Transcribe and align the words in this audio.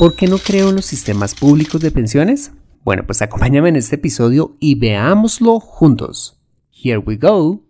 ¿Por 0.00 0.14
qué 0.14 0.28
no 0.28 0.38
creo 0.38 0.70
en 0.70 0.76
los 0.76 0.86
sistemas 0.86 1.34
públicos 1.34 1.78
de 1.78 1.90
pensiones? 1.90 2.52
Bueno, 2.84 3.02
pues 3.04 3.20
acompáñame 3.20 3.68
en 3.68 3.76
este 3.76 3.96
episodio 3.96 4.56
y 4.58 4.74
veámoslo 4.76 5.60
juntos. 5.60 6.40
Here 6.72 6.96
we 6.96 7.16
go. 7.16 7.60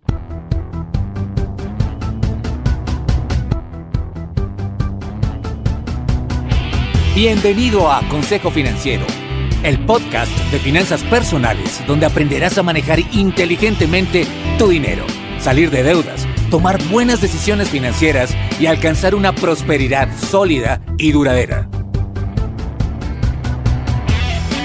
Bienvenido 7.16 7.90
a 7.90 8.08
Consejo 8.08 8.52
Financiero, 8.52 9.04
el 9.64 9.84
podcast 9.84 10.30
de 10.52 10.60
finanzas 10.60 11.02
personales 11.02 11.82
donde 11.88 12.06
aprenderás 12.06 12.56
a 12.58 12.62
manejar 12.62 13.00
inteligentemente 13.12 14.24
tu 14.56 14.68
dinero, 14.68 15.04
salir 15.40 15.68
de 15.72 15.82
deudas, 15.82 16.28
tomar 16.48 16.80
buenas 16.90 17.20
decisiones 17.20 17.70
financieras 17.70 18.36
y 18.60 18.66
alcanzar 18.66 19.16
una 19.16 19.34
prosperidad 19.34 20.08
sólida 20.16 20.80
y 20.96 21.10
duradera. 21.10 21.68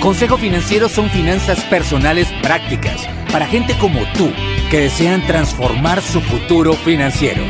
Consejo 0.05 0.37
Financiero 0.37 0.87
son 0.87 1.09
finanzas 1.09 1.63
personales 1.63 2.27
prácticas 2.43 3.09
para 3.31 3.47
gente 3.47 3.75
como 3.79 4.01
tú 4.15 4.29
que 4.69 4.81
desean 4.81 5.25
transformar 5.25 5.99
su 5.99 6.21
futuro 6.21 6.73
financiero. 6.73 7.41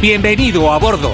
Bienvenido 0.00 0.72
a 0.72 0.78
bordo. 0.78 1.10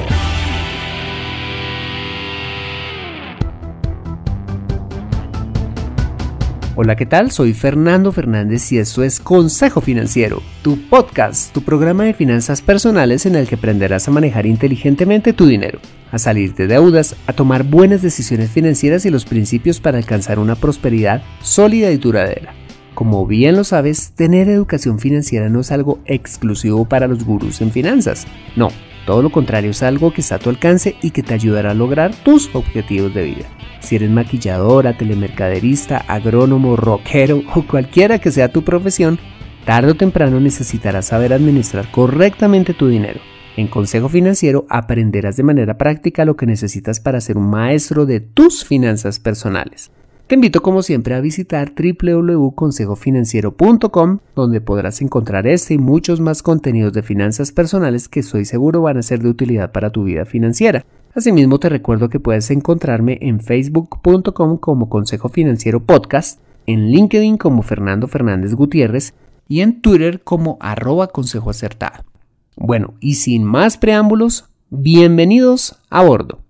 Hola, 6.76 6.96
¿qué 6.96 7.06
tal? 7.06 7.30
Soy 7.30 7.54
Fernando 7.54 8.12
Fernández 8.12 8.70
y 8.72 8.78
esto 8.78 9.02
es 9.02 9.20
Consejo 9.20 9.80
Financiero, 9.80 10.42
tu 10.60 10.78
podcast, 10.90 11.50
tu 11.54 11.62
programa 11.62 12.04
de 12.04 12.12
finanzas 12.12 12.60
personales 12.60 13.24
en 13.24 13.36
el 13.36 13.48
que 13.48 13.54
aprenderás 13.54 14.06
a 14.06 14.10
manejar 14.10 14.44
inteligentemente 14.44 15.32
tu 15.32 15.46
dinero, 15.46 15.78
a 16.12 16.18
salir 16.18 16.54
de 16.54 16.66
deudas, 16.66 17.16
a 17.26 17.32
tomar 17.32 17.64
buenas 17.64 18.02
decisiones 18.02 18.50
financieras 18.50 19.06
y 19.06 19.10
los 19.10 19.24
principios 19.24 19.80
para 19.80 19.98
alcanzar 19.98 20.38
una 20.38 20.54
prosperidad 20.54 21.22
sólida 21.40 21.90
y 21.90 21.96
duradera. 21.96 22.54
Como 22.94 23.26
bien 23.26 23.56
lo 23.56 23.64
sabes, 23.64 24.12
tener 24.12 24.48
educación 24.48 24.98
financiera 24.98 25.48
no 25.48 25.60
es 25.60 25.72
algo 25.72 26.00
exclusivo 26.04 26.84
para 26.84 27.06
los 27.06 27.24
gurús 27.24 27.60
en 27.60 27.70
finanzas. 27.70 28.26
No, 28.56 28.68
todo 29.06 29.22
lo 29.22 29.30
contrario 29.30 29.70
es 29.70 29.82
algo 29.82 30.12
que 30.12 30.20
está 30.20 30.34
a 30.34 30.38
tu 30.38 30.50
alcance 30.50 30.96
y 31.00 31.10
que 31.10 31.22
te 31.22 31.34
ayudará 31.34 31.70
a 31.70 31.74
lograr 31.74 32.14
tus 32.14 32.54
objetivos 32.54 33.14
de 33.14 33.24
vida. 33.24 33.46
Si 33.80 33.96
eres 33.96 34.10
maquilladora, 34.10 34.98
telemercaderista, 34.98 35.98
agrónomo, 36.06 36.76
rockero 36.76 37.42
o 37.54 37.62
cualquiera 37.62 38.18
que 38.18 38.30
sea 38.30 38.52
tu 38.52 38.62
profesión, 38.62 39.18
tarde 39.64 39.92
o 39.92 39.94
temprano 39.94 40.38
necesitarás 40.38 41.06
saber 41.06 41.32
administrar 41.32 41.90
correctamente 41.90 42.74
tu 42.74 42.88
dinero. 42.88 43.20
En 43.60 43.68
Consejo 43.68 44.08
Financiero 44.08 44.64
aprenderás 44.70 45.36
de 45.36 45.42
manera 45.42 45.76
práctica 45.76 46.24
lo 46.24 46.34
que 46.34 46.46
necesitas 46.46 46.98
para 46.98 47.20
ser 47.20 47.36
un 47.36 47.50
maestro 47.50 48.06
de 48.06 48.20
tus 48.20 48.64
finanzas 48.64 49.20
personales. 49.20 49.90
Te 50.26 50.36
invito 50.36 50.62
como 50.62 50.82
siempre 50.82 51.14
a 51.14 51.20
visitar 51.20 51.74
www.consejofinanciero.com 51.74 54.20
donde 54.34 54.62
podrás 54.62 55.02
encontrar 55.02 55.46
este 55.46 55.74
y 55.74 55.78
muchos 55.78 56.20
más 56.20 56.42
contenidos 56.42 56.94
de 56.94 57.02
finanzas 57.02 57.52
personales 57.52 58.08
que 58.08 58.20
estoy 58.20 58.46
seguro 58.46 58.80
van 58.80 58.96
a 58.96 59.02
ser 59.02 59.20
de 59.20 59.28
utilidad 59.28 59.72
para 59.72 59.90
tu 59.90 60.04
vida 60.04 60.24
financiera. 60.24 60.86
Asimismo 61.14 61.60
te 61.60 61.68
recuerdo 61.68 62.08
que 62.08 62.18
puedes 62.18 62.50
encontrarme 62.50 63.18
en 63.20 63.40
facebook.com 63.40 64.56
como 64.56 64.88
Consejo 64.88 65.28
Financiero 65.28 65.84
Podcast, 65.84 66.40
en 66.64 66.92
LinkedIn 66.92 67.36
como 67.36 67.62
Fernando 67.62 68.08
Fernández 68.08 68.54
Gutiérrez 68.54 69.12
y 69.48 69.60
en 69.60 69.82
Twitter 69.82 70.22
como 70.22 70.56
arroba 70.62 71.08
consejo 71.08 71.50
acertado. 71.50 72.09
Bueno, 72.56 72.94
y 73.00 73.14
sin 73.14 73.44
más 73.44 73.76
preámbulos, 73.76 74.44
bienvenidos 74.70 75.76
a 75.88 76.02
bordo. 76.02 76.40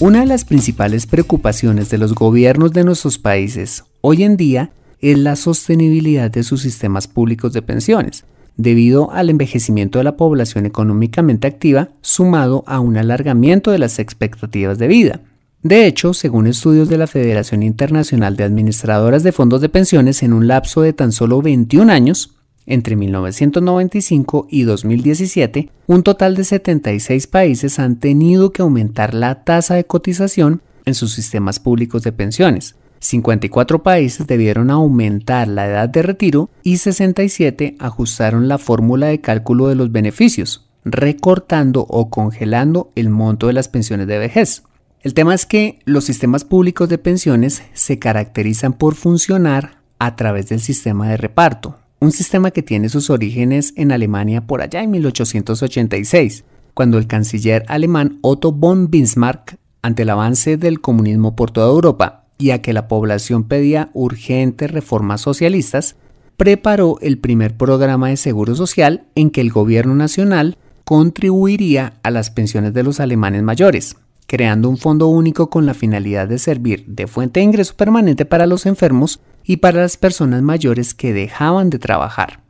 Una 0.00 0.20
de 0.20 0.26
las 0.26 0.44
principales 0.44 1.06
preocupaciones 1.06 1.90
de 1.90 1.98
los 1.98 2.14
gobiernos 2.14 2.72
de 2.72 2.84
nuestros 2.84 3.18
países 3.18 3.84
hoy 4.00 4.22
en 4.22 4.36
día 4.36 4.70
es 5.00 5.18
la 5.18 5.36
sostenibilidad 5.36 6.30
de 6.30 6.42
sus 6.42 6.62
sistemas 6.62 7.06
públicos 7.08 7.52
de 7.52 7.62
pensiones, 7.62 8.24
debido 8.56 9.10
al 9.12 9.30
envejecimiento 9.30 9.98
de 9.98 10.04
la 10.04 10.16
población 10.16 10.66
económicamente 10.66 11.48
activa, 11.48 11.90
sumado 12.00 12.64
a 12.66 12.80
un 12.80 12.96
alargamiento 12.96 13.70
de 13.70 13.78
las 13.78 13.98
expectativas 13.98 14.78
de 14.78 14.88
vida. 14.88 15.20
De 15.62 15.86
hecho, 15.86 16.14
según 16.14 16.46
estudios 16.48 16.88
de 16.88 16.98
la 16.98 17.06
Federación 17.06 17.62
Internacional 17.62 18.36
de 18.36 18.44
Administradoras 18.44 19.22
de 19.22 19.32
Fondos 19.32 19.60
de 19.60 19.68
Pensiones 19.68 20.22
en 20.22 20.32
un 20.32 20.48
lapso 20.48 20.82
de 20.82 20.92
tan 20.92 21.12
solo 21.12 21.40
21 21.40 21.92
años, 21.92 22.34
entre 22.66 22.96
1995 22.96 24.46
y 24.50 24.62
2017, 24.62 25.70
un 25.86 26.02
total 26.02 26.36
de 26.36 26.44
76 26.44 27.26
países 27.26 27.78
han 27.78 27.96
tenido 27.96 28.52
que 28.52 28.62
aumentar 28.62 29.14
la 29.14 29.44
tasa 29.44 29.74
de 29.74 29.84
cotización 29.84 30.62
en 30.84 30.94
sus 30.94 31.12
sistemas 31.12 31.60
públicos 31.60 32.02
de 32.02 32.12
pensiones. 32.12 32.76
54 33.00 33.82
países 33.82 34.26
debieron 34.26 34.70
aumentar 34.70 35.48
la 35.48 35.66
edad 35.66 35.88
de 35.88 36.02
retiro 36.02 36.50
y 36.62 36.76
67 36.76 37.76
ajustaron 37.80 38.46
la 38.46 38.58
fórmula 38.58 39.08
de 39.08 39.20
cálculo 39.20 39.68
de 39.68 39.74
los 39.74 39.90
beneficios, 39.90 40.68
recortando 40.84 41.84
o 41.88 42.10
congelando 42.10 42.92
el 42.94 43.10
monto 43.10 43.48
de 43.48 43.54
las 43.54 43.68
pensiones 43.68 44.06
de 44.06 44.18
vejez. 44.18 44.62
El 45.00 45.14
tema 45.14 45.34
es 45.34 45.46
que 45.46 45.80
los 45.84 46.04
sistemas 46.04 46.44
públicos 46.44 46.88
de 46.88 46.98
pensiones 46.98 47.64
se 47.72 47.98
caracterizan 47.98 48.72
por 48.72 48.94
funcionar 48.94 49.82
a 49.98 50.14
través 50.14 50.48
del 50.48 50.60
sistema 50.60 51.08
de 51.08 51.16
reparto, 51.16 51.78
un 52.02 52.10
sistema 52.10 52.50
que 52.50 52.64
tiene 52.64 52.88
sus 52.88 53.10
orígenes 53.10 53.74
en 53.76 53.92
Alemania 53.92 54.44
por 54.44 54.60
allá 54.60 54.82
en 54.82 54.90
1886, 54.90 56.42
cuando 56.74 56.98
el 56.98 57.06
canciller 57.06 57.64
alemán 57.68 58.18
Otto 58.22 58.50
von 58.50 58.90
Bismarck, 58.90 59.56
ante 59.82 60.02
el 60.02 60.10
avance 60.10 60.56
del 60.56 60.80
comunismo 60.80 61.36
por 61.36 61.52
toda 61.52 61.68
Europa 61.68 62.24
y 62.38 62.50
a 62.50 62.60
que 62.60 62.72
la 62.72 62.88
población 62.88 63.44
pedía 63.44 63.90
urgentes 63.92 64.72
reformas 64.72 65.20
socialistas, 65.20 65.94
preparó 66.36 66.98
el 67.02 67.18
primer 67.18 67.56
programa 67.56 68.08
de 68.08 68.16
seguro 68.16 68.56
social 68.56 69.04
en 69.14 69.30
que 69.30 69.40
el 69.40 69.52
gobierno 69.52 69.94
nacional 69.94 70.58
contribuiría 70.82 72.00
a 72.02 72.10
las 72.10 72.32
pensiones 72.32 72.74
de 72.74 72.82
los 72.82 72.98
alemanes 72.98 73.44
mayores, 73.44 73.94
creando 74.26 74.68
un 74.68 74.76
fondo 74.76 75.06
único 75.06 75.50
con 75.50 75.66
la 75.66 75.74
finalidad 75.74 76.26
de 76.26 76.40
servir 76.40 76.84
de 76.88 77.06
fuente 77.06 77.38
de 77.38 77.44
ingreso 77.44 77.76
permanente 77.76 78.24
para 78.24 78.48
los 78.48 78.66
enfermos 78.66 79.20
y 79.44 79.58
para 79.58 79.82
las 79.82 79.96
personas 79.96 80.42
mayores 80.42 80.94
que 80.94 81.12
dejaban 81.12 81.70
de 81.70 81.78
trabajar. 81.78 82.42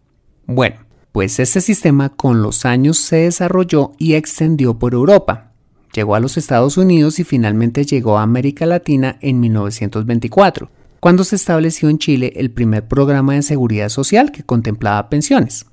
Bueno, 0.47 0.77
pues 1.13 1.39
este 1.39 1.61
sistema 1.61 2.11
con 2.11 2.43
los 2.43 2.65
años 2.65 2.99
se 2.99 3.17
desarrolló 3.17 3.93
y 3.99 4.15
extendió 4.15 4.79
por 4.79 4.95
Europa. 4.95 5.53
Llegó 5.95 6.15
a 6.15 6.21
los 6.21 6.37
Estados 6.37 6.79
Unidos 6.79 7.19
y 7.19 7.25
finalmente 7.25 7.85
llegó 7.85 8.19
a 8.19 8.23
América 8.23 8.65
Latina 8.65 9.19
en 9.21 9.41
1924, 9.41 10.71
cuando 11.01 11.25
se 11.25 11.37
estableció 11.37 11.91
en 11.91 11.99
Chile 11.99 12.33
el 12.37 12.51
primer 12.51 12.89
programa 12.89 13.35
de 13.35 13.43
seguridad 13.43 13.91
social 13.91 14.33
que 14.33 14.43
contemplaba 14.43 15.11
pensiones. 15.11 15.67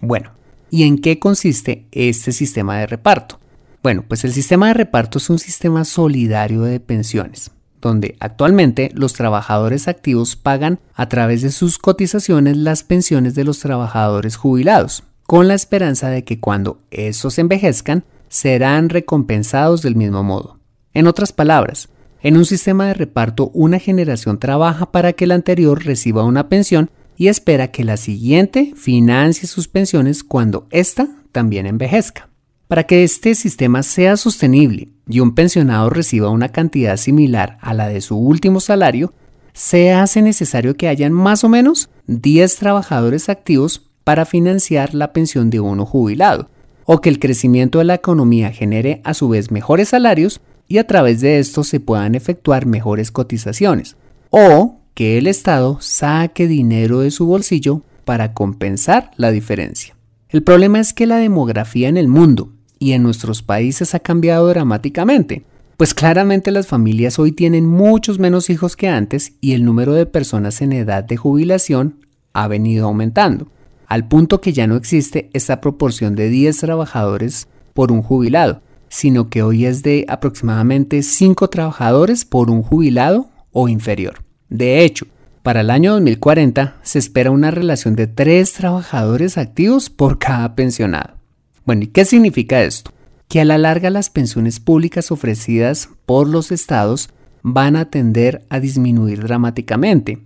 Bueno, 0.00 0.32
¿y 0.70 0.82
en 0.82 0.98
qué 0.98 1.18
consiste 1.18 1.86
este 1.92 2.32
sistema 2.32 2.78
de 2.78 2.86
reparto? 2.86 3.38
Bueno, 3.84 4.04
pues 4.06 4.24
el 4.24 4.32
sistema 4.32 4.68
de 4.68 4.74
reparto 4.74 5.18
es 5.18 5.30
un 5.30 5.38
sistema 5.38 5.84
solidario 5.84 6.62
de 6.62 6.80
pensiones 6.80 7.52
donde 7.82 8.16
actualmente 8.20 8.90
los 8.94 9.12
trabajadores 9.12 9.88
activos 9.88 10.36
pagan 10.36 10.78
a 10.94 11.08
través 11.08 11.42
de 11.42 11.50
sus 11.50 11.76
cotizaciones 11.76 12.56
las 12.56 12.84
pensiones 12.84 13.34
de 13.34 13.44
los 13.44 13.58
trabajadores 13.58 14.36
jubilados, 14.36 15.02
con 15.26 15.48
la 15.48 15.54
esperanza 15.54 16.08
de 16.08 16.24
que 16.24 16.40
cuando 16.40 16.80
estos 16.90 17.38
envejezcan 17.38 18.04
serán 18.28 18.88
recompensados 18.88 19.82
del 19.82 19.96
mismo 19.96 20.22
modo. 20.22 20.58
En 20.94 21.06
otras 21.06 21.32
palabras, 21.32 21.88
en 22.22 22.36
un 22.36 22.46
sistema 22.46 22.86
de 22.86 22.94
reparto 22.94 23.50
una 23.52 23.78
generación 23.78 24.38
trabaja 24.38 24.90
para 24.92 25.12
que 25.12 25.26
la 25.26 25.34
anterior 25.34 25.84
reciba 25.84 26.24
una 26.24 26.48
pensión 26.48 26.90
y 27.16 27.28
espera 27.28 27.68
que 27.68 27.84
la 27.84 27.96
siguiente 27.96 28.72
financie 28.76 29.48
sus 29.48 29.68
pensiones 29.68 30.22
cuando 30.22 30.66
ésta 30.70 31.08
también 31.32 31.66
envejezca. 31.66 32.28
Para 32.68 32.84
que 32.84 33.02
este 33.02 33.34
sistema 33.34 33.82
sea 33.82 34.16
sostenible 34.16 34.91
y 35.08 35.20
un 35.20 35.34
pensionado 35.34 35.90
reciba 35.90 36.30
una 36.30 36.50
cantidad 36.50 36.96
similar 36.96 37.58
a 37.60 37.74
la 37.74 37.88
de 37.88 38.00
su 38.00 38.16
último 38.16 38.60
salario, 38.60 39.12
se 39.52 39.92
hace 39.92 40.22
necesario 40.22 40.76
que 40.76 40.88
hayan 40.88 41.12
más 41.12 41.44
o 41.44 41.48
menos 41.48 41.90
10 42.06 42.56
trabajadores 42.56 43.28
activos 43.28 43.90
para 44.04 44.24
financiar 44.24 44.94
la 44.94 45.12
pensión 45.12 45.50
de 45.50 45.60
uno 45.60 45.84
jubilado, 45.84 46.48
o 46.84 47.00
que 47.00 47.08
el 47.08 47.18
crecimiento 47.18 47.78
de 47.78 47.84
la 47.84 47.94
economía 47.94 48.50
genere 48.50 49.00
a 49.04 49.14
su 49.14 49.28
vez 49.28 49.50
mejores 49.50 49.90
salarios 49.90 50.40
y 50.68 50.78
a 50.78 50.86
través 50.86 51.20
de 51.20 51.38
esto 51.38 51.64
se 51.64 51.80
puedan 51.80 52.14
efectuar 52.14 52.66
mejores 52.66 53.10
cotizaciones, 53.10 53.96
o 54.30 54.80
que 54.94 55.18
el 55.18 55.26
Estado 55.26 55.78
saque 55.80 56.46
dinero 56.46 57.00
de 57.00 57.10
su 57.10 57.26
bolsillo 57.26 57.82
para 58.04 58.32
compensar 58.32 59.10
la 59.16 59.30
diferencia. 59.30 59.96
El 60.28 60.42
problema 60.42 60.80
es 60.80 60.94
que 60.94 61.06
la 61.06 61.16
demografía 61.16 61.88
en 61.88 61.96
el 61.96 62.08
mundo 62.08 62.52
y 62.82 62.94
en 62.94 63.04
nuestros 63.04 63.42
países 63.42 63.94
ha 63.94 64.00
cambiado 64.00 64.48
dramáticamente, 64.48 65.44
pues 65.76 65.94
claramente 65.94 66.50
las 66.50 66.66
familias 66.66 67.20
hoy 67.20 67.30
tienen 67.30 67.64
muchos 67.64 68.18
menos 68.18 68.50
hijos 68.50 68.74
que 68.74 68.88
antes 68.88 69.34
y 69.40 69.52
el 69.52 69.64
número 69.64 69.94
de 69.94 70.04
personas 70.04 70.60
en 70.62 70.72
edad 70.72 71.04
de 71.04 71.16
jubilación 71.16 72.04
ha 72.32 72.48
venido 72.48 72.88
aumentando, 72.88 73.46
al 73.86 74.08
punto 74.08 74.40
que 74.40 74.52
ya 74.52 74.66
no 74.66 74.74
existe 74.74 75.30
esta 75.32 75.60
proporción 75.60 76.16
de 76.16 76.28
10 76.28 76.58
trabajadores 76.58 77.46
por 77.72 77.92
un 77.92 78.02
jubilado, 78.02 78.62
sino 78.88 79.30
que 79.30 79.44
hoy 79.44 79.64
es 79.64 79.84
de 79.84 80.04
aproximadamente 80.08 81.04
5 81.04 81.50
trabajadores 81.50 82.24
por 82.24 82.50
un 82.50 82.64
jubilado 82.64 83.30
o 83.52 83.68
inferior. 83.68 84.24
De 84.48 84.82
hecho, 84.82 85.06
para 85.44 85.60
el 85.60 85.70
año 85.70 85.92
2040 85.92 86.78
se 86.82 86.98
espera 86.98 87.30
una 87.30 87.52
relación 87.52 87.94
de 87.94 88.08
3 88.08 88.52
trabajadores 88.52 89.38
activos 89.38 89.88
por 89.88 90.18
cada 90.18 90.56
pensionado. 90.56 91.21
Bueno, 91.64 91.82
¿y 91.82 91.86
qué 91.88 92.04
significa 92.04 92.62
esto? 92.62 92.92
Que 93.28 93.40
a 93.40 93.44
la 93.44 93.58
larga 93.58 93.90
las 93.90 94.10
pensiones 94.10 94.60
públicas 94.60 95.10
ofrecidas 95.10 95.88
por 96.06 96.28
los 96.28 96.50
estados 96.50 97.10
van 97.42 97.76
a 97.76 97.86
tender 97.86 98.44
a 98.50 98.60
disminuir 98.60 99.22
dramáticamente. 99.22 100.18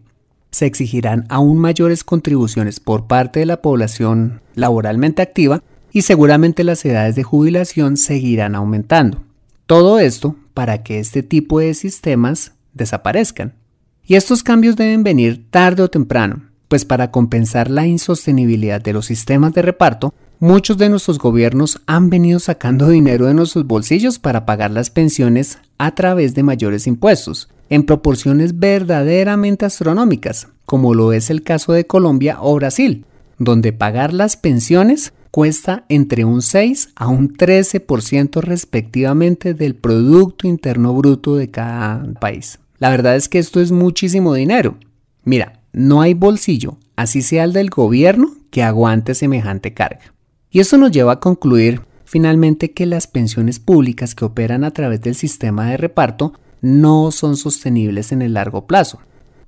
Se 0.51 0.67
exigirán 0.67 1.27
aún 1.29 1.59
mayores 1.59 2.05
contribuciones 2.05 2.81
por 2.81 3.07
parte 3.07 3.41
de 3.41 3.47
la 3.47 3.61
población 3.61 4.41
laboralmente 4.55 5.23
activa 5.23 5.63
y 5.93 6.03
seguramente 6.03 6.65
las 6.65 6.85
edades 6.85 7.17
de 7.17 7.23
jubilación 7.23 7.97
seguirán 7.97 8.55
aumentando. 8.55 9.23
Todo 9.67 9.99
esto 9.99 10.37
para 10.55 10.83
que 10.83 10.99
este 11.01 11.23
tipo 11.23 11.61
de 11.61 11.75
sistemas 11.75 12.53
desaparezcan. 12.73 13.55
Y 14.05 14.15
estos 14.15 14.43
cambios 14.43 14.77
deben 14.77 15.03
venir 15.03 15.51
tarde 15.51 15.83
o 15.83 15.89
temprano, 15.89 16.45
pues 16.69 16.85
para 16.85 17.11
compensar 17.11 17.71
la 17.71 17.87
insostenibilidad 17.87 18.81
de 18.81 18.93
los 18.93 19.07
sistemas 19.07 19.53
de 19.55 19.63
reparto, 19.63 20.15
muchos 20.39 20.79
de 20.79 20.89
nuestros 20.89 21.19
gobiernos 21.19 21.81
han 21.87 22.11
venido 22.11 22.39
sacando 22.39 22.89
dinero 22.89 23.27
de 23.27 23.35
nuestros 23.35 23.67
bolsillos 23.67 24.19
para 24.19 24.47
pagar 24.47 24.71
las 24.71 24.91
pensiones 24.91 25.59
a 25.79 25.95
través 25.95 26.35
de 26.35 26.43
mayores 26.43 26.87
impuestos, 26.87 27.49
en 27.69 27.85
proporciones 27.85 28.59
verdaderamente 28.59 29.65
astronómicas, 29.65 30.49
como 30.65 30.95
lo 30.95 31.13
es 31.13 31.31
el 31.31 31.43
caso 31.43 31.73
de 31.73 31.87
Colombia 31.87 32.39
o 32.41 32.55
Brasil, 32.55 33.05
donde 33.39 33.73
pagar 33.73 34.13
las 34.13 34.37
pensiones 34.37 35.13
cuesta 35.31 35.85
entre 35.89 36.25
un 36.25 36.43
6 36.43 36.91
a 36.97 37.09
un 37.09 37.33
13% 37.35 38.41
respectivamente 38.41 39.53
del 39.53 39.75
Producto 39.75 40.47
Interno 40.47 40.95
Bruto 40.95 41.37
de 41.37 41.51
cada 41.51 42.05
país. 42.15 42.59
La 42.79 42.91
verdad 42.91 43.17
es 43.17 43.29
que 43.29 43.39
esto 43.39 43.61
es 43.61 43.73
muchísimo 43.73 44.35
dinero. 44.35 44.77
Mira, 45.25 45.61
no 45.73 46.01
hay 46.01 46.15
bolsillo, 46.15 46.79
así 46.95 47.21
sea 47.21 47.45
el 47.45 47.53
del 47.53 47.71
gobierno, 47.71 48.35
que 48.51 48.63
aguante 48.63 49.15
semejante 49.15 49.75
carga. 49.75 50.16
Y 50.57 50.61
esto 50.61 50.79
nos 50.79 50.91
lleva 50.91 51.13
a 51.13 51.21
concluir 51.21 51.83
finalmente 52.07 52.73
que 52.73 52.87
las 52.87 53.07
pensiones 53.07 53.59
públicas 53.59 54.15
que 54.15 54.25
operan 54.25 54.65
a 54.65 54.71
través 54.71 55.03
del 55.03 55.15
sistema 55.15 55.69
de 55.69 55.77
reparto 55.77 56.33
no 56.63 57.11
son 57.11 57.37
sostenibles 57.37 58.11
en 58.11 58.23
el 58.23 58.33
largo 58.33 58.67
plazo, 58.67 59.01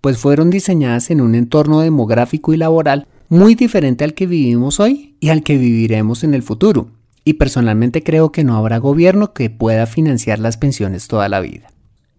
pues 0.02 0.18
fueron 0.18 0.50
diseñadas 0.50 1.10
en 1.10 1.22
un 1.22 1.34
entorno 1.34 1.80
demográfico 1.80 2.52
y 2.52 2.58
laboral 2.58 3.06
muy 3.30 3.54
diferente 3.54 4.04
al 4.04 4.12
que 4.12 4.26
vivimos 4.26 4.80
hoy 4.80 5.16
y 5.18 5.30
al 5.30 5.42
que 5.42 5.56
viviremos 5.56 6.24
en 6.24 6.34
el 6.34 6.42
futuro. 6.42 6.90
Y 7.24 7.32
personalmente 7.32 8.02
creo 8.02 8.30
que 8.30 8.44
no 8.44 8.58
habrá 8.58 8.76
gobierno 8.76 9.32
que 9.32 9.48
pueda 9.48 9.86
financiar 9.86 10.38
las 10.40 10.58
pensiones 10.58 11.08
toda 11.08 11.30
la 11.30 11.40
vida. 11.40 11.72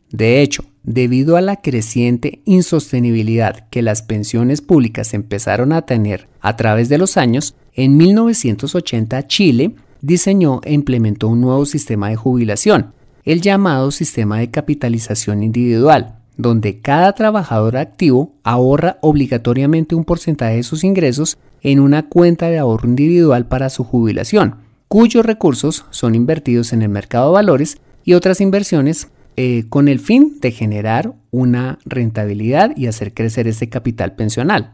De 0.09 0.41
hecho, 0.41 0.63
debido 0.81 1.37
a 1.37 1.41
la 1.41 1.57
creciente 1.57 2.41
insostenibilidad 2.45 3.69
que 3.69 3.83
las 3.83 4.01
pensiones 4.01 4.61
públicas 4.61 5.13
empezaron 5.13 5.73
a 5.73 5.83
tener 5.83 6.27
a 6.41 6.55
través 6.55 6.89
de 6.89 6.97
los 6.97 7.17
años, 7.17 7.53
en 7.79 7.95
1980 7.95 9.25
Chile 9.27 9.73
diseñó 10.01 10.59
e 10.65 10.73
implementó 10.73 11.29
un 11.29 11.39
nuevo 11.39 11.65
sistema 11.65 12.09
de 12.09 12.17
jubilación, 12.17 12.91
el 13.23 13.39
llamado 13.39 13.91
sistema 13.91 14.39
de 14.39 14.51
capitalización 14.51 15.43
individual, 15.43 16.17
donde 16.35 16.81
cada 16.81 17.13
trabajador 17.13 17.77
activo 17.77 18.33
ahorra 18.43 18.97
obligatoriamente 18.99 19.95
un 19.95 20.03
porcentaje 20.03 20.57
de 20.57 20.63
sus 20.63 20.83
ingresos 20.83 21.37
en 21.61 21.79
una 21.79 22.09
cuenta 22.09 22.49
de 22.49 22.57
ahorro 22.57 22.89
individual 22.89 23.47
para 23.47 23.69
su 23.69 23.85
jubilación, 23.85 24.55
cuyos 24.89 25.25
recursos 25.25 25.85
son 25.89 26.15
invertidos 26.15 26.73
en 26.73 26.81
el 26.81 26.89
mercado 26.89 27.29
de 27.29 27.35
valores 27.35 27.77
y 28.03 28.11
otras 28.11 28.41
inversiones 28.41 29.07
eh, 29.37 29.63
con 29.69 29.87
el 29.87 29.99
fin 29.99 30.41
de 30.41 30.51
generar 30.51 31.13
una 31.31 31.79
rentabilidad 31.85 32.75
y 32.75 32.87
hacer 32.87 33.13
crecer 33.13 33.47
ese 33.47 33.69
capital 33.69 34.15
pensional. 34.15 34.73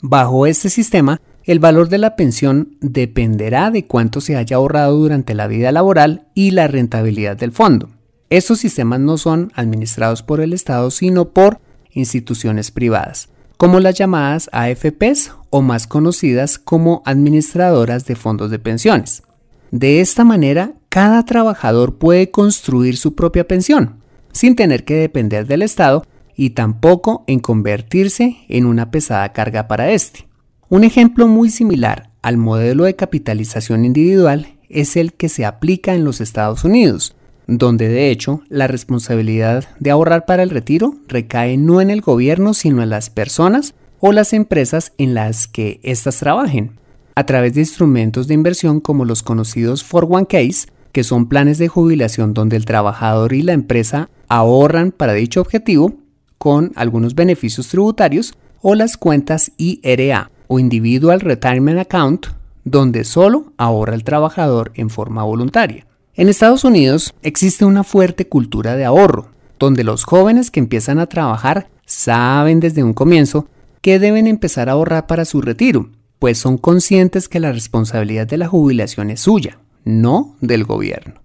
Bajo 0.00 0.46
este 0.46 0.68
sistema, 0.68 1.20
el 1.44 1.58
valor 1.58 1.88
de 1.88 1.98
la 1.98 2.16
pensión 2.16 2.76
dependerá 2.80 3.70
de 3.70 3.86
cuánto 3.86 4.20
se 4.20 4.36
haya 4.36 4.56
ahorrado 4.56 4.96
durante 4.96 5.34
la 5.34 5.46
vida 5.46 5.72
laboral 5.72 6.26
y 6.34 6.52
la 6.52 6.68
rentabilidad 6.68 7.36
del 7.36 7.52
fondo. 7.52 7.90
Estos 8.30 8.58
sistemas 8.58 9.00
no 9.00 9.18
son 9.18 9.52
administrados 9.54 10.22
por 10.22 10.40
el 10.40 10.54
Estado, 10.54 10.90
sino 10.90 11.30
por 11.30 11.60
instituciones 11.92 12.70
privadas, 12.70 13.28
como 13.58 13.78
las 13.78 13.94
llamadas 13.94 14.48
AFPs 14.52 15.32
o 15.50 15.60
más 15.60 15.86
conocidas 15.86 16.58
como 16.58 17.02
administradoras 17.04 18.06
de 18.06 18.16
fondos 18.16 18.50
de 18.50 18.58
pensiones. 18.58 19.22
De 19.70 20.00
esta 20.00 20.24
manera, 20.24 20.72
cada 20.88 21.24
trabajador 21.24 21.96
puede 21.96 22.30
construir 22.30 22.96
su 22.96 23.14
propia 23.14 23.46
pensión, 23.46 24.00
sin 24.32 24.56
tener 24.56 24.84
que 24.84 24.94
depender 24.94 25.46
del 25.46 25.62
Estado 25.62 26.06
y 26.34 26.50
tampoco 26.50 27.22
en 27.26 27.38
convertirse 27.38 28.38
en 28.48 28.64
una 28.64 28.90
pesada 28.90 29.32
carga 29.32 29.68
para 29.68 29.90
este. 29.90 30.26
Un 30.74 30.82
ejemplo 30.82 31.28
muy 31.28 31.50
similar 31.50 32.10
al 32.20 32.36
modelo 32.36 32.82
de 32.82 32.96
capitalización 32.96 33.84
individual 33.84 34.56
es 34.68 34.96
el 34.96 35.12
que 35.12 35.28
se 35.28 35.44
aplica 35.44 35.94
en 35.94 36.02
los 36.02 36.20
Estados 36.20 36.64
Unidos, 36.64 37.14
donde 37.46 37.86
de 37.86 38.10
hecho 38.10 38.42
la 38.48 38.66
responsabilidad 38.66 39.68
de 39.78 39.92
ahorrar 39.92 40.26
para 40.26 40.42
el 40.42 40.50
retiro 40.50 40.96
recae 41.06 41.56
no 41.58 41.80
en 41.80 41.90
el 41.90 42.00
gobierno 42.00 42.54
sino 42.54 42.82
en 42.82 42.90
las 42.90 43.08
personas 43.08 43.76
o 44.00 44.10
las 44.10 44.32
empresas 44.32 44.92
en 44.98 45.14
las 45.14 45.46
que 45.46 45.78
éstas 45.84 46.18
trabajen, 46.18 46.72
a 47.14 47.24
través 47.24 47.54
de 47.54 47.60
instrumentos 47.60 48.26
de 48.26 48.34
inversión 48.34 48.80
como 48.80 49.04
los 49.04 49.22
conocidos 49.22 49.88
401ks, 49.88 50.66
que 50.90 51.04
son 51.04 51.28
planes 51.28 51.58
de 51.58 51.68
jubilación 51.68 52.34
donde 52.34 52.56
el 52.56 52.64
trabajador 52.64 53.32
y 53.32 53.42
la 53.42 53.52
empresa 53.52 54.10
ahorran 54.26 54.90
para 54.90 55.12
dicho 55.12 55.40
objetivo 55.40 55.94
con 56.36 56.72
algunos 56.74 57.14
beneficios 57.14 57.68
tributarios 57.68 58.34
o 58.60 58.74
las 58.74 58.96
cuentas 58.96 59.52
IRA 59.56 60.32
o 60.54 60.58
Individual 60.60 61.20
Retirement 61.20 61.80
Account 61.80 62.26
donde 62.64 63.04
solo 63.04 63.52
ahorra 63.56 63.94
el 63.94 64.04
trabajador 64.04 64.72
en 64.74 64.90
forma 64.90 65.22
voluntaria. 65.22 65.86
En 66.14 66.28
Estados 66.28 66.64
Unidos 66.64 67.12
existe 67.22 67.64
una 67.64 67.84
fuerte 67.84 68.28
cultura 68.28 68.76
de 68.76 68.84
ahorro, 68.84 69.30
donde 69.58 69.84
los 69.84 70.04
jóvenes 70.04 70.50
que 70.50 70.60
empiezan 70.60 70.98
a 70.98 71.06
trabajar 71.06 71.68
saben 71.86 72.60
desde 72.60 72.82
un 72.82 72.94
comienzo 72.94 73.48
que 73.82 73.98
deben 73.98 74.26
empezar 74.26 74.68
a 74.68 74.72
ahorrar 74.72 75.06
para 75.06 75.24
su 75.24 75.42
retiro, 75.42 75.90
pues 76.18 76.38
son 76.38 76.56
conscientes 76.56 77.28
que 77.28 77.40
la 77.40 77.52
responsabilidad 77.52 78.26
de 78.26 78.38
la 78.38 78.48
jubilación 78.48 79.10
es 79.10 79.20
suya, 79.20 79.58
no 79.84 80.36
del 80.40 80.64
gobierno. 80.64 81.20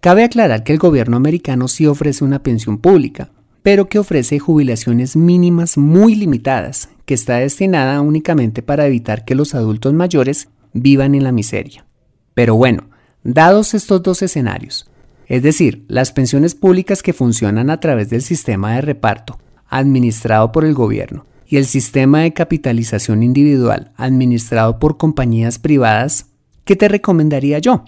Cabe 0.00 0.22
aclarar 0.22 0.62
que 0.62 0.72
el 0.72 0.78
gobierno 0.78 1.16
americano 1.16 1.66
sí 1.66 1.86
ofrece 1.86 2.22
una 2.22 2.42
pensión 2.42 2.78
pública, 2.78 3.30
pero 3.64 3.88
que 3.88 3.98
ofrece 3.98 4.38
jubilaciones 4.38 5.16
mínimas 5.16 5.78
muy 5.78 6.14
limitadas, 6.14 6.90
que 7.06 7.14
está 7.14 7.36
destinada 7.38 8.02
únicamente 8.02 8.62
para 8.62 8.86
evitar 8.86 9.24
que 9.24 9.34
los 9.34 9.54
adultos 9.54 9.94
mayores 9.94 10.48
vivan 10.74 11.14
en 11.14 11.24
la 11.24 11.32
miseria. 11.32 11.86
Pero 12.34 12.56
bueno, 12.56 12.90
dados 13.22 13.72
estos 13.72 14.02
dos 14.02 14.20
escenarios, 14.20 14.90
es 15.28 15.42
decir, 15.42 15.86
las 15.88 16.12
pensiones 16.12 16.54
públicas 16.54 17.02
que 17.02 17.14
funcionan 17.14 17.70
a 17.70 17.80
través 17.80 18.10
del 18.10 18.20
sistema 18.20 18.74
de 18.74 18.82
reparto 18.82 19.38
administrado 19.66 20.52
por 20.52 20.66
el 20.66 20.74
gobierno 20.74 21.24
y 21.46 21.56
el 21.56 21.64
sistema 21.64 22.20
de 22.20 22.34
capitalización 22.34 23.22
individual 23.22 23.92
administrado 23.96 24.78
por 24.78 24.98
compañías 24.98 25.58
privadas, 25.58 26.26
¿qué 26.66 26.76
te 26.76 26.88
recomendaría 26.88 27.60
yo? 27.60 27.82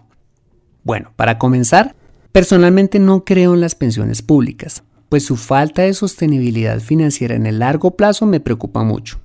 Bueno, 0.84 1.12
para 1.16 1.36
comenzar, 1.36 1.94
Personalmente 2.36 2.98
no 2.98 3.24
creo 3.24 3.54
en 3.54 3.62
las 3.62 3.74
pensiones 3.74 4.20
públicas, 4.20 4.84
pues 5.08 5.24
su 5.24 5.36
falta 5.36 5.82
de 5.82 5.94
sostenibilidad 5.94 6.80
financiera 6.80 7.34
en 7.34 7.46
el 7.46 7.60
largo 7.60 7.96
plazo 7.96 8.26
me 8.26 8.40
preocupa 8.40 8.82
mucho. 8.82 9.20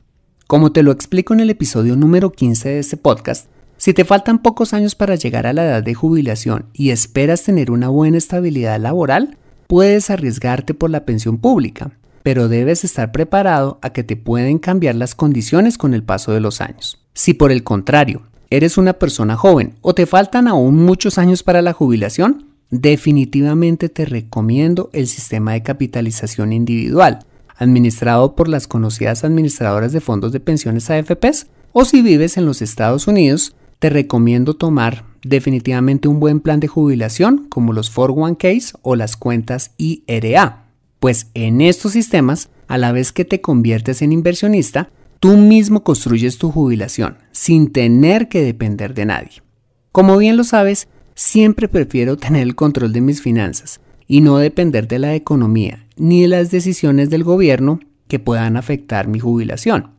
Como 0.47 0.71
te 0.71 0.83
lo 0.83 0.91
explico 0.91 1.33
en 1.33 1.39
el 1.39 1.49
episodio 1.49 1.95
número 1.95 2.31
15 2.31 2.69
de 2.69 2.79
este 2.79 2.97
podcast, 2.97 3.47
si 3.77 3.93
te 3.93 4.05
faltan 4.05 4.43
pocos 4.43 4.73
años 4.73 4.93
para 4.93 5.15
llegar 5.15 5.47
a 5.47 5.53
la 5.53 5.65
edad 5.65 5.83
de 5.83 5.95
jubilación 5.95 6.65
y 6.73 6.91
esperas 6.91 7.43
tener 7.43 7.71
una 7.71 7.89
buena 7.89 8.17
estabilidad 8.17 8.79
laboral, 8.79 9.37
puedes 9.65 10.09
arriesgarte 10.09 10.73
por 10.73 10.89
la 10.91 11.05
pensión 11.05 11.39
pública, 11.39 11.91
pero 12.21 12.47
debes 12.47 12.83
estar 12.83 13.11
preparado 13.11 13.79
a 13.81 13.91
que 13.91 14.03
te 14.03 14.17
pueden 14.17 14.59
cambiar 14.59 14.95
las 14.95 15.15
condiciones 15.15 15.77
con 15.79 15.93
el 15.93 16.03
paso 16.03 16.31
de 16.31 16.41
los 16.41 16.61
años. 16.61 16.99
Si 17.13 17.33
por 17.33 17.51
el 17.51 17.63
contrario, 17.63 18.23
eres 18.51 18.77
una 18.77 18.93
persona 18.93 19.35
joven 19.37 19.75
o 19.81 19.95
te 19.95 20.05
faltan 20.05 20.47
aún 20.47 20.75
muchos 20.75 21.17
años 21.17 21.41
para 21.41 21.61
la 21.61 21.73
jubilación, 21.73 22.50
definitivamente 22.71 23.89
te 23.89 24.05
recomiendo 24.05 24.89
el 24.93 25.07
sistema 25.07 25.53
de 25.53 25.61
capitalización 25.61 26.53
individual, 26.53 27.19
administrado 27.57 28.35
por 28.35 28.47
las 28.47 28.67
conocidas 28.67 29.23
administradoras 29.23 29.91
de 29.91 30.01
fondos 30.01 30.31
de 30.31 30.39
pensiones 30.39 30.89
AFPs, 30.89 31.47
o 31.73 31.85
si 31.85 32.01
vives 32.01 32.37
en 32.37 32.45
los 32.45 32.61
Estados 32.61 33.07
Unidos, 33.07 33.55
te 33.79 33.89
recomiendo 33.89 34.55
tomar 34.55 35.05
definitivamente 35.23 36.07
un 36.07 36.19
buen 36.19 36.39
plan 36.39 36.59
de 36.59 36.67
jubilación 36.67 37.47
como 37.49 37.73
los 37.73 37.93
401ks 37.93 38.77
o 38.81 38.95
las 38.95 39.15
cuentas 39.15 39.71
IRA, 39.77 40.65
pues 40.99 41.27
en 41.33 41.61
estos 41.61 41.91
sistemas, 41.93 42.49
a 42.67 42.77
la 42.77 42.91
vez 42.91 43.11
que 43.11 43.25
te 43.25 43.41
conviertes 43.41 44.01
en 44.01 44.11
inversionista, 44.11 44.89
tú 45.19 45.35
mismo 45.37 45.83
construyes 45.83 46.37
tu 46.37 46.51
jubilación 46.51 47.17
sin 47.31 47.71
tener 47.71 48.29
que 48.29 48.41
depender 48.43 48.93
de 48.93 49.05
nadie. 49.05 49.43
Como 49.91 50.17
bien 50.17 50.37
lo 50.37 50.43
sabes, 50.43 50.87
siempre 51.21 51.67
prefiero 51.67 52.17
tener 52.17 52.41
el 52.41 52.55
control 52.55 52.93
de 52.93 53.01
mis 53.01 53.21
finanzas 53.21 53.79
y 54.07 54.21
no 54.21 54.37
depender 54.37 54.87
de 54.87 54.97
la 54.97 55.13
economía 55.13 55.85
ni 55.95 56.23
de 56.23 56.27
las 56.27 56.49
decisiones 56.49 57.11
del 57.11 57.23
gobierno 57.23 57.79
que 58.07 58.17
puedan 58.17 58.57
afectar 58.57 59.07
mi 59.07 59.19
jubilación. 59.19 59.91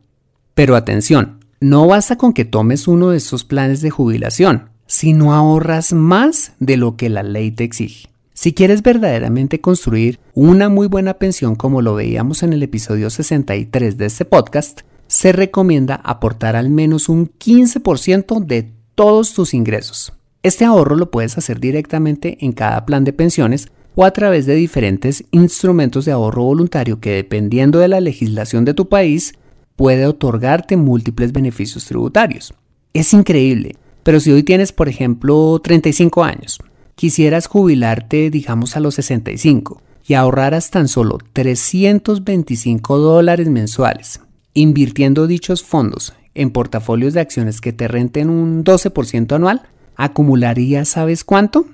Pero 0.53 0.75
atención, 0.75 1.39
no 1.61 1.87
basta 1.87 2.17
con 2.17 2.33
que 2.33 2.43
tomes 2.43 2.89
uno 2.89 3.11
de 3.11 3.17
estos 3.17 3.45
planes 3.45 3.79
de 3.81 3.89
jubilación, 3.89 4.69
sino 4.85 5.33
ahorras 5.33 5.93
más 5.93 6.51
de 6.59 6.75
lo 6.75 6.97
que 6.97 7.09
la 7.09 7.23
ley 7.23 7.51
te 7.51 7.63
exige. 7.63 8.09
Si 8.33 8.53
quieres 8.53 8.83
verdaderamente 8.83 9.61
construir 9.61 10.19
una 10.33 10.67
muy 10.67 10.87
buena 10.87 11.13
pensión 11.13 11.55
como 11.55 11.81
lo 11.81 11.95
veíamos 11.95 12.43
en 12.43 12.51
el 12.51 12.63
episodio 12.63 13.09
63 13.09 13.97
de 13.97 14.05
este 14.05 14.25
podcast, 14.25 14.81
se 15.07 15.31
recomienda 15.31 15.95
aportar 15.95 16.57
al 16.57 16.69
menos 16.69 17.07
un 17.07 17.29
15% 17.29 18.43
de 18.43 18.73
todos 18.93 19.33
tus 19.33 19.53
ingresos. 19.53 20.11
Este 20.43 20.65
ahorro 20.65 20.97
lo 20.97 21.09
puedes 21.09 21.37
hacer 21.37 21.61
directamente 21.61 22.37
en 22.41 22.51
cada 22.51 22.85
plan 22.85 23.05
de 23.05 23.13
pensiones 23.13 23.69
o 23.95 24.03
a 24.03 24.11
través 24.11 24.45
de 24.45 24.55
diferentes 24.55 25.23
instrumentos 25.31 26.03
de 26.03 26.11
ahorro 26.11 26.43
voluntario 26.43 26.99
que 26.99 27.11
dependiendo 27.11 27.79
de 27.79 27.87
la 27.87 28.01
legislación 28.01 28.65
de 28.65 28.73
tu 28.73 28.89
país 28.89 29.35
puede 29.77 30.05
otorgarte 30.05 30.75
múltiples 30.75 31.31
beneficios 31.31 31.85
tributarios. 31.85 32.53
Es 32.93 33.13
increíble, 33.13 33.77
pero 34.03 34.19
si 34.19 34.33
hoy 34.33 34.43
tienes 34.43 34.73
por 34.73 34.89
ejemplo 34.89 35.61
35 35.63 36.25
años, 36.25 36.59
quisieras 36.95 37.47
jubilarte 37.47 38.29
digamos 38.29 38.75
a 38.75 38.81
los 38.81 38.95
65 38.95 39.81
y 40.05 40.15
ahorraras 40.15 40.71
tan 40.71 40.89
solo 40.89 41.19
325 41.31 42.97
dólares 42.97 43.47
mensuales, 43.47 44.19
invirtiendo 44.53 45.25
dichos 45.25 45.63
fondos 45.63 46.13
en 46.35 46.51
portafolios 46.51 47.13
de 47.13 47.21
acciones 47.21 47.61
que 47.61 47.71
te 47.71 47.87
renten 47.87 48.29
un 48.29 48.65
12% 48.65 49.35
anual, 49.35 49.61
acumularías, 49.95 50.89
¿sabes 50.89 51.23
cuánto? 51.23 51.65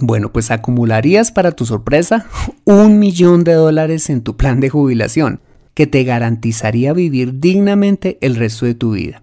Bueno, 0.00 0.32
pues 0.32 0.50
acumularías 0.50 1.32
para 1.32 1.52
tu 1.52 1.64
sorpresa 1.64 2.26
un 2.64 2.98
millón 2.98 3.44
de 3.44 3.54
dólares 3.54 4.10
en 4.10 4.22
tu 4.22 4.36
plan 4.36 4.60
de 4.60 4.68
jubilación, 4.68 5.40
que 5.74 5.86
te 5.86 6.04
garantizaría 6.04 6.92
vivir 6.92 7.40
dignamente 7.40 8.18
el 8.20 8.36
resto 8.36 8.66
de 8.66 8.74
tu 8.74 8.92
vida. 8.92 9.22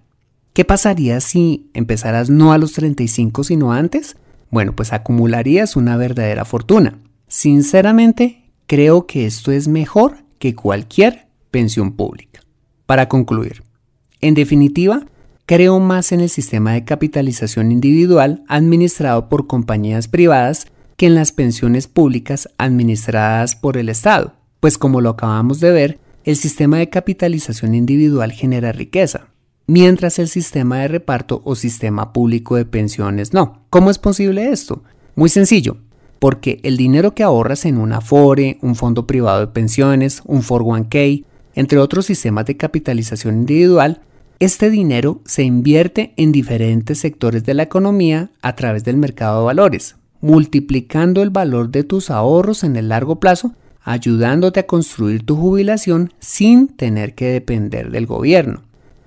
¿Qué 0.52 0.64
pasaría 0.64 1.20
si 1.20 1.70
empezaras 1.74 2.30
no 2.30 2.52
a 2.52 2.58
los 2.58 2.72
35 2.72 3.44
sino 3.44 3.72
antes? 3.72 4.16
Bueno, 4.50 4.74
pues 4.74 4.92
acumularías 4.92 5.74
una 5.74 5.96
verdadera 5.96 6.44
fortuna. 6.44 6.98
Sinceramente, 7.26 8.44
creo 8.66 9.06
que 9.06 9.26
esto 9.26 9.50
es 9.50 9.66
mejor 9.66 10.18
que 10.38 10.54
cualquier 10.54 11.26
pensión 11.50 11.92
pública. 11.92 12.40
Para 12.86 13.08
concluir, 13.08 13.64
en 14.20 14.34
definitiva, 14.34 15.06
creo 15.46 15.78
más 15.78 16.12
en 16.12 16.20
el 16.20 16.30
sistema 16.30 16.72
de 16.72 16.84
capitalización 16.84 17.70
individual 17.70 18.44
administrado 18.48 19.28
por 19.28 19.46
compañías 19.46 20.08
privadas 20.08 20.66
que 20.96 21.06
en 21.06 21.14
las 21.14 21.32
pensiones 21.32 21.86
públicas 21.86 22.48
administradas 22.56 23.56
por 23.56 23.76
el 23.76 23.88
Estado, 23.88 24.34
pues 24.60 24.78
como 24.78 25.00
lo 25.00 25.10
acabamos 25.10 25.60
de 25.60 25.72
ver, 25.72 25.98
el 26.24 26.36
sistema 26.36 26.78
de 26.78 26.88
capitalización 26.88 27.74
individual 27.74 28.32
genera 28.32 28.72
riqueza, 28.72 29.26
mientras 29.66 30.18
el 30.18 30.28
sistema 30.28 30.78
de 30.78 30.88
reparto 30.88 31.42
o 31.44 31.54
sistema 31.54 32.12
público 32.12 32.56
de 32.56 32.64
pensiones 32.64 33.34
no. 33.34 33.66
¿Cómo 33.68 33.90
es 33.90 33.98
posible 33.98 34.50
esto? 34.50 34.82
Muy 35.16 35.28
sencillo, 35.28 35.76
porque 36.18 36.60
el 36.62 36.78
dinero 36.78 37.14
que 37.14 37.22
ahorras 37.22 37.66
en 37.66 37.76
un 37.76 37.92
Afore, 37.92 38.58
un 38.62 38.76
fondo 38.76 39.06
privado 39.06 39.40
de 39.40 39.48
pensiones, 39.48 40.22
un 40.24 40.42
401k, 40.42 41.24
entre 41.54 41.78
otros 41.78 42.06
sistemas 42.06 42.46
de 42.46 42.56
capitalización 42.56 43.34
individual, 43.34 44.00
este 44.40 44.68
dinero 44.68 45.20
se 45.24 45.44
invierte 45.44 46.12
en 46.16 46.32
diferentes 46.32 46.98
sectores 46.98 47.44
de 47.44 47.54
la 47.54 47.62
economía 47.62 48.30
a 48.42 48.56
través 48.56 48.84
del 48.84 48.96
mercado 48.96 49.40
de 49.40 49.46
valores, 49.46 49.96
multiplicando 50.20 51.22
el 51.22 51.30
valor 51.30 51.70
de 51.70 51.84
tus 51.84 52.10
ahorros 52.10 52.64
en 52.64 52.76
el 52.76 52.88
largo 52.88 53.20
plazo, 53.20 53.54
ayudándote 53.82 54.60
a 54.60 54.66
construir 54.66 55.24
tu 55.24 55.36
jubilación 55.36 56.12
sin 56.18 56.68
tener 56.68 57.14
que 57.14 57.26
depender 57.26 57.90
del 57.90 58.06
gobierno. 58.06 58.62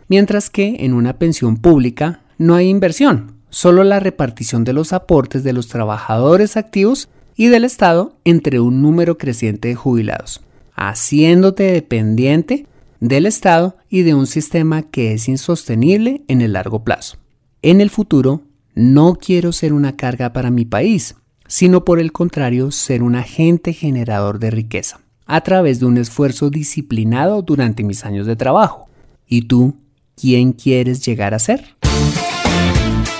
Mientras 0.07 0.49
que 0.49 0.77
en 0.79 0.93
una 0.93 1.17
pensión 1.17 1.57
pública 1.57 2.21
no 2.37 2.55
hay 2.55 2.69
inversión, 2.69 3.33
solo 3.49 3.83
la 3.83 3.99
repartición 3.99 4.63
de 4.63 4.73
los 4.73 4.93
aportes 4.93 5.43
de 5.43 5.53
los 5.53 5.67
trabajadores 5.67 6.55
activos 6.55 7.09
y 7.35 7.47
del 7.47 7.65
Estado 7.65 8.15
entre 8.23 8.59
un 8.59 8.81
número 8.81 9.17
creciente 9.17 9.67
de 9.67 9.75
jubilados, 9.75 10.41
haciéndote 10.75 11.63
dependiente 11.63 12.65
del 12.99 13.25
Estado 13.25 13.77
y 13.89 14.01
de 14.01 14.13
un 14.13 14.27
sistema 14.27 14.83
que 14.83 15.13
es 15.13 15.27
insostenible 15.27 16.23
en 16.27 16.41
el 16.41 16.53
largo 16.53 16.83
plazo. 16.83 17.17
En 17.61 17.81
el 17.81 17.89
futuro, 17.89 18.41
no 18.75 19.15
quiero 19.15 19.51
ser 19.51 19.73
una 19.73 19.95
carga 19.95 20.33
para 20.33 20.51
mi 20.51 20.65
país, 20.65 21.15
sino 21.47 21.85
por 21.85 21.99
el 21.99 22.11
contrario 22.11 22.71
ser 22.71 23.03
un 23.03 23.15
agente 23.15 23.73
generador 23.73 24.39
de 24.39 24.51
riqueza, 24.51 24.99
a 25.25 25.41
través 25.41 25.79
de 25.79 25.85
un 25.85 25.97
esfuerzo 25.97 26.49
disciplinado 26.49 27.41
durante 27.41 27.83
mis 27.83 28.05
años 28.05 28.27
de 28.27 28.35
trabajo. 28.35 28.87
¿Y 29.27 29.43
tú, 29.43 29.75
quién 30.15 30.53
quieres 30.53 31.05
llegar 31.05 31.33
a 31.33 31.39
ser? 31.39 31.75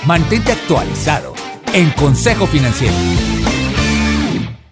Mantente 0.06 0.52
actualizado 0.52 1.34
en 1.74 1.90
Consejo 1.92 2.48
Financiero. 2.48 2.94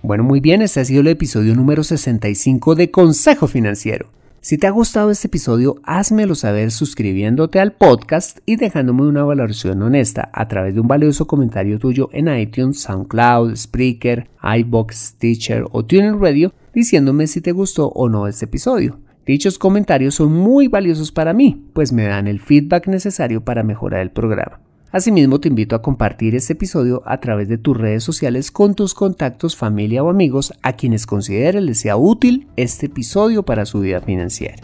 Bueno, 0.02 0.24
muy 0.24 0.40
bien, 0.40 0.62
este 0.62 0.82
ha 0.82 0.86
sido 0.86 1.02
el 1.02 1.08
episodio 1.08 1.56
número 1.56 1.84
65 1.84 2.76
de 2.76 2.92
Consejo 2.92 3.48
Financiero. 3.48 4.10
Si 4.46 4.60
te 4.60 4.68
ha 4.68 4.70
gustado 4.70 5.10
este 5.10 5.26
episodio, 5.26 5.78
házmelo 5.82 6.36
saber 6.36 6.70
suscribiéndote 6.70 7.60
al 7.60 7.72
podcast 7.72 8.38
y 8.46 8.58
dejándome 8.58 9.02
una 9.02 9.24
valoración 9.24 9.82
honesta 9.82 10.30
a 10.34 10.48
través 10.48 10.76
de 10.76 10.82
un 10.82 10.88
valioso 10.88 11.26
comentario 11.26 11.80
tuyo 11.80 12.10
en 12.12 12.28
iTunes, 12.28 12.80
SoundCloud, 12.82 13.56
Spreaker, 13.56 14.30
iBox, 14.60 14.96
Stitcher 14.98 15.66
o 15.72 15.84
TuneIn 15.84 16.22
Radio 16.22 16.54
diciéndome 16.76 17.26
si 17.26 17.42
te 17.42 17.54
gustó 17.54 17.88
o 17.88 18.08
no 18.08 18.28
este 18.28 18.46
episodio. 18.46 19.00
Dichos 19.26 19.58
comentarios 19.58 20.14
son 20.14 20.32
muy 20.32 20.68
valiosos 20.68 21.12
para 21.12 21.34
mí, 21.34 21.66
pues 21.74 21.92
me 21.92 22.04
dan 22.04 22.28
el 22.28 22.40
feedback 22.40 22.86
necesario 22.86 23.44
para 23.44 23.64
mejorar 23.64 24.02
el 24.02 24.12
programa. 24.12 24.60
Asimismo, 24.96 25.42
te 25.42 25.50
invito 25.50 25.76
a 25.76 25.82
compartir 25.82 26.36
este 26.36 26.54
episodio 26.54 27.04
a 27.06 27.20
través 27.20 27.50
de 27.50 27.58
tus 27.58 27.76
redes 27.76 28.02
sociales 28.02 28.50
con 28.50 28.76
tus 28.76 28.94
contactos, 28.94 29.58
familia 29.58 30.02
o 30.02 30.10
amigos 30.10 30.54
a 30.62 30.72
quienes 30.78 31.06
consideres 31.06 31.62
les 31.62 31.82
sea 31.82 31.98
útil 31.98 32.48
este 32.56 32.86
episodio 32.86 33.44
para 33.44 33.66
su 33.66 33.82
vida 33.82 34.00
financiera. 34.00 34.56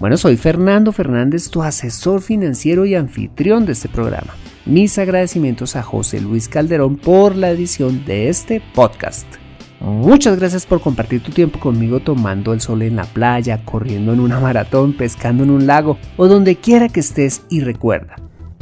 Bueno, 0.00 0.16
soy 0.16 0.36
Fernando 0.36 0.90
Fernández, 0.90 1.50
tu 1.50 1.62
asesor 1.62 2.20
financiero 2.20 2.84
y 2.84 2.96
anfitrión 2.96 3.64
de 3.64 3.74
este 3.74 3.88
programa. 3.88 4.34
Mis 4.64 4.98
agradecimientos 4.98 5.76
a 5.76 5.84
José 5.84 6.20
Luis 6.20 6.48
Calderón 6.48 6.96
por 6.96 7.36
la 7.36 7.50
edición 7.50 8.04
de 8.06 8.28
este 8.28 8.60
podcast. 8.74 9.28
Muchas 9.78 10.36
gracias 10.36 10.66
por 10.66 10.80
compartir 10.80 11.22
tu 11.22 11.30
tiempo 11.30 11.60
conmigo 11.60 12.00
tomando 12.00 12.52
el 12.52 12.60
sol 12.60 12.82
en 12.82 12.96
la 12.96 13.04
playa, 13.04 13.64
corriendo 13.64 14.12
en 14.12 14.18
una 14.18 14.40
maratón, 14.46 14.94
pescando 14.94 15.44
en 15.44 15.50
un 15.50 15.68
lago 15.68 15.96
o 16.16 16.26
donde 16.26 16.56
quiera 16.56 16.88
que 16.88 16.98
estés 16.98 17.42
y 17.50 17.60
recuerda. 17.60 18.16